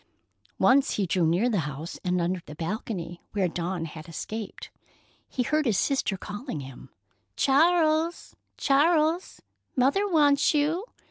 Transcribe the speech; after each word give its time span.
Once 0.57 0.93
he 0.93 1.05
drew 1.05 1.27
near 1.27 1.47
the 1.47 1.59
house 1.69 1.99
and 2.03 2.19
under 2.19 2.41
the 2.47 2.55
balcony 2.55 3.21
where 3.33 3.47
Dawn 3.47 3.85
had 3.85 4.09
escaped. 4.09 4.71
He 5.29 5.43
heard 5.43 5.67
his 5.67 5.77
sister 5.77 6.17
calling 6.17 6.61
him, 6.61 6.89
"Charles, 7.35 8.35
Charles! 8.57 9.41
Mother 9.75 10.07
wants 10.09 10.55
you!" 10.55 10.85